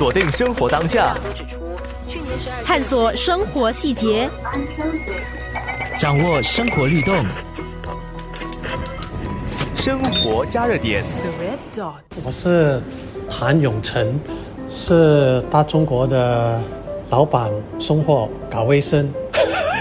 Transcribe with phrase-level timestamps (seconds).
[0.00, 1.14] 锁定生活当下，
[2.64, 4.30] 探索生活细节，
[5.98, 7.22] 掌握生活律动，
[9.76, 11.04] 生活加热点。
[12.24, 12.80] 我是
[13.28, 14.18] 谭永成，
[14.70, 16.58] 是大中国的
[17.10, 19.06] 老板，送货搞卫生。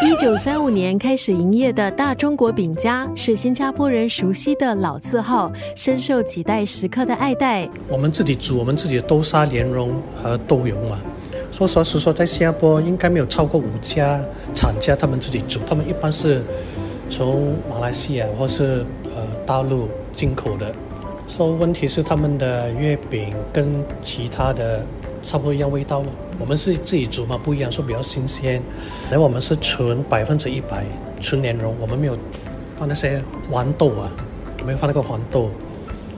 [0.00, 7.68] 一九三五年开始营业的大中国饼家是新加坡人熟悉的老字号，深受几代食客的爱戴。
[7.88, 10.98] 我们自己煮我们自己的豆沙莲蓉和豆蓉嘛。
[11.50, 14.20] 说实话实说，在新加坡应该没有超过五家
[14.54, 16.42] 厂家他们自己煮，他们一般是
[17.10, 18.86] 从马来西亚或是
[19.16, 20.72] 呃大陆进口的。
[21.26, 24.80] 说问题是他们的月饼跟其他的
[25.22, 26.06] 差不多一样味道咯。
[26.38, 28.62] 我们是自己煮嘛，不一样，说比较新鲜。
[29.10, 30.84] 然后我们是纯百分之一百
[31.20, 32.16] 纯莲蓉，我们没有
[32.76, 34.10] 放那些黄豆啊，
[34.64, 35.50] 没有放那个黄豆，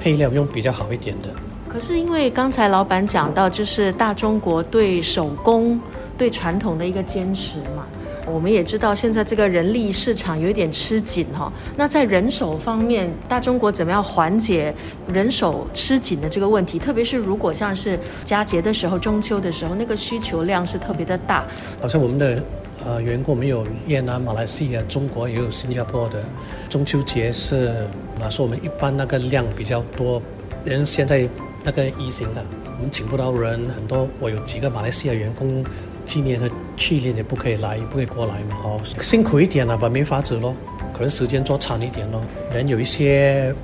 [0.00, 1.28] 配料用比较好一点的。
[1.68, 5.80] 可是因为刚才老板讲到，就是大中国对手工、
[6.16, 7.84] 对传统的一个坚持嘛。
[8.26, 11.52] 我们也知道，现在这个人力市场有一点吃紧哈。
[11.76, 14.74] 那在人手方面，大中国怎么样缓解
[15.12, 16.78] 人手吃紧的这个问题？
[16.78, 21.44] 特别是如果像是佳节的时候、中秋的时候，那个需求量是特别的大。
[21.80, 22.42] 好像我们的
[22.84, 26.22] 呃员工，我们有越南、马来西亚、中国，也有新加坡的。
[26.70, 27.86] 中秋节是
[28.20, 30.20] 啊，说我们一般那个量比较多，
[30.64, 31.28] 人现在
[31.62, 32.42] 那个疫情啊，
[32.78, 35.62] 我们请不到人，很多我有几个马来西亚员工。
[36.06, 40.54] 今年的去年也不可以来，不可以过来嘛，哦，辛苦一点了吧，没法子咯，
[40.92, 42.20] 可能时间做长一点咯。
[42.52, 43.54] 人有一些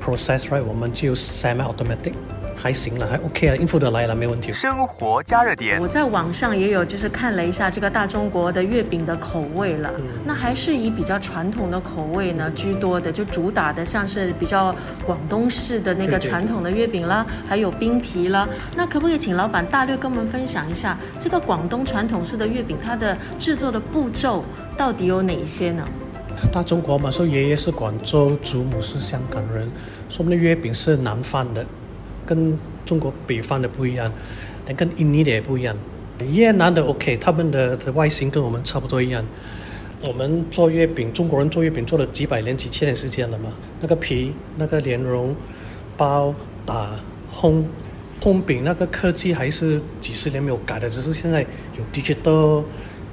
[0.00, 2.12] process right，我们就 semi automatic，
[2.56, 4.52] 还行了，还 OK 了，应付得来了，没问题。
[4.52, 9.92] 生活加热点，我在网上也有就是看了一下这个大中国的月饼的口味了，
[10.24, 18.48] 那还是以比较传统的口味呢居多的，就主打的像是比较广东式的那个传统的月饼啦，还有冰皮啦。
[18.74, 24.42] 那可不可以请老板大略跟我们分享一下这个广东传统式的月饼，它的制作的步骤
[24.76, 25.84] 到底有哪一些呢？
[26.52, 29.70] 大中国嘛，说爷爷是广州，祖母是香港人，
[30.08, 31.64] 说我们的月饼是南方的，
[32.26, 34.12] 跟中国北方的不一样，
[34.66, 35.76] 那跟印尼的也不一样。
[36.32, 39.24] 越南的 OK，他们的的外形跟我们差不多一样。
[40.02, 43.52] 我们做月饼，中国人做月饼做了几百年、几千年时间了嘛。
[43.80, 45.34] 那个皮、那个莲蓉、
[45.96, 46.34] 包、
[46.66, 46.90] 打、
[47.34, 47.62] 烘、
[48.20, 51.40] 烘饼，那个科技还是几十年没有改的，只是现在
[51.78, 52.64] 有 digital。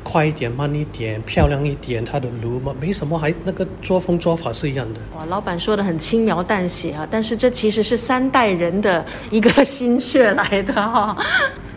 [0.03, 4.99] 快一点，慢一点，漂亮一点，它的炉嘛没什么，还那个作风做法是一样的。
[5.17, 11.17] 哇，老板说的很轻描淡写啊，但是这其实是三代人的一个心血来的哈。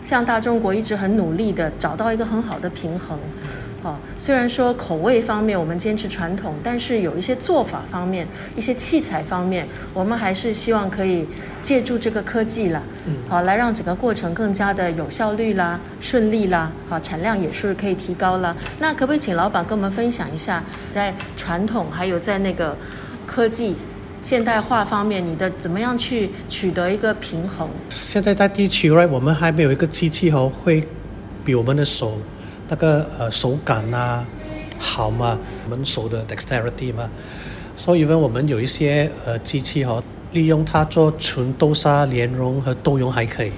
[0.03, 3.17] 像大中国一直很努力的找到一个很好的平衡。
[3.87, 11.25] 好，虽然说口味方面我们坚持传统，但是有一些做法方面、一些器材方面，我们还是希望可以
[11.61, 12.83] 借助这个科技啦，
[13.29, 18.53] 好来让整个过程更加的有效率啦、顺利啦，好产量也是可以提高了。
[18.77, 20.61] 那可不可以请老板跟我们分享一下，
[20.91, 22.75] 在传统还有在那个
[23.25, 23.73] 科技
[24.21, 27.69] 现代化方面，你的怎么样去取得一个平衡？
[27.89, 30.85] 现在在地区，right，我们还没有一个机器哦，会
[31.45, 32.17] 比我们的手。
[32.67, 34.25] 那个呃手感啊
[34.79, 37.09] 好嘛，我们手的 dexterity 嘛，
[37.75, 43.51] 所以呢，我们有一些呃机器哈，利用它做纯豆沙莲蓉和豆蓉还可以，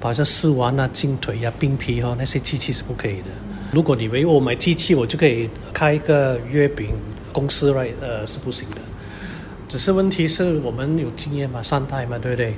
[0.00, 3.26] 把这丝丸啊、筋腿呀、冰皮哈那些机器是不可以的。
[3.72, 6.88] 如果你为我买机器，我就可以开一个月饼
[7.32, 8.76] 公司来，呃是不行的。
[9.68, 12.56] 只是问题是我们有经验嘛，三代嘛，对不对？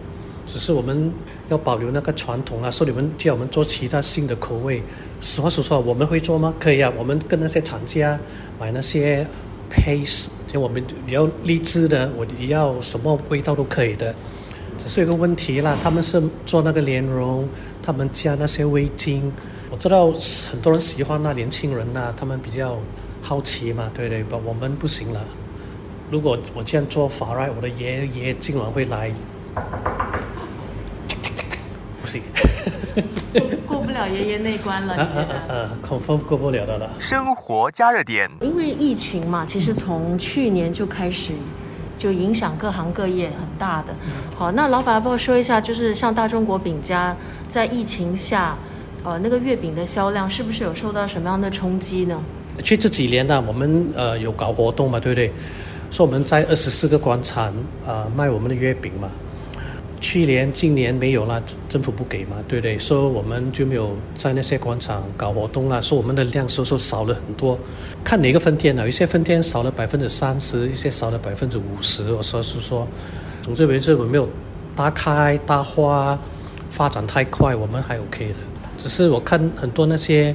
[0.48, 1.12] 只是我们
[1.50, 4.82] 要保留那个传统啊，说你们叫我们做其他新的口味，
[5.20, 6.54] 实话实说，我们会做吗？
[6.59, 8.19] 可以啊，我们跟那些厂家
[8.59, 9.26] 买那些
[9.70, 14.14] paste，就我们比较励志的，我要什么味道都可以的。
[14.78, 17.47] 只是有个问题啦，他们是做那个莲蓉，
[17.82, 19.30] 他们加那些味精，
[19.70, 20.10] 我知道
[20.50, 22.78] 很多人喜欢那年轻人呐，他们比较
[23.20, 24.25] 好奇嘛，对对？
[24.25, 25.20] 不，我们不行了。
[26.10, 29.12] 如果我这样做法来，我的爷爷今晚会来。
[33.66, 36.91] 过不了爷爷那关了，呃呃呃，恐风过不了的了。
[36.99, 41.33] 生活加热点，因为疫情嘛，其实从去年就开始，
[41.99, 43.95] 就影响各行各业很大的。
[44.37, 47.15] 好，那老板要不要说一下，就是像大中国饼家
[47.49, 48.57] 在疫情下，
[49.05, 52.21] 呃，那个月饼的销量是不是有受到什么样的冲击呢？
[52.63, 55.31] 去这几年呢，我们呃有搞活动嘛，对不对？
[55.91, 57.53] 说我们在二十四个广场
[57.87, 59.09] 啊卖我们的月饼嘛。
[60.00, 62.78] 去年、今年没有了，政府不给嘛，对不对？
[62.78, 67.59] 说我们就没有在那些广场搞活动了，说我们的量收收少了很多。
[68.04, 68.84] 看哪个分店呢？
[68.84, 72.12] 有些分店少了百分之三十，一些少了百分之五十。
[72.12, 72.86] 我说是说，
[73.42, 74.28] 总之为是我们没有
[74.77, 76.18] 大开大花
[76.71, 78.34] 发展太快，我们还 OK 的。
[78.77, 80.34] 只是我看很多那些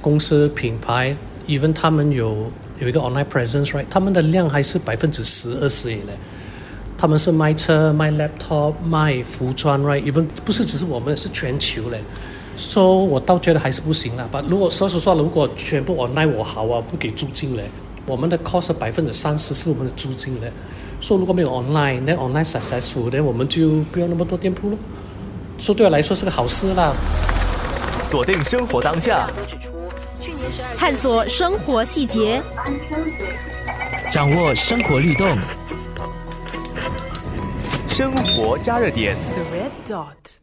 [0.00, 1.16] 公司品牌
[1.46, 3.86] ，even 他们有有一个 online presence，right？
[3.88, 6.12] 他们的量还是百分之十二十以内。
[7.00, 12.02] 他们是卖车、卖 laptop、卖服装，right？even 不是只是我们，是全球嘞。
[12.56, 14.26] so 我倒觉得还是不行啦。
[14.32, 17.70] 把如果说实话，如果全部 online 我好啊，不给租金嘞。
[18.04, 20.50] 我们的 cost 百分之三十是我们的租金嘞。
[21.00, 24.76] 说如果没有 online，那 online successful，那我们就不要那么多店铺了。
[25.56, 26.92] 说对我来说是个好事啦。
[28.10, 29.30] 锁定生活当下，
[30.76, 32.42] 探索生活细节，
[34.10, 35.38] 掌握生活律动，
[37.98, 39.16] 生活加热点。
[39.34, 40.38] The red dot.